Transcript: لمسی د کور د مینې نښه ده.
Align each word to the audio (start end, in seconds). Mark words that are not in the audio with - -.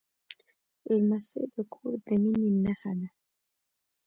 لمسی 0.93 1.41
د 1.53 1.55
کور 1.73 1.93
د 2.05 2.07
مینې 2.21 2.49
نښه 2.63 2.91
ده. 2.99 3.09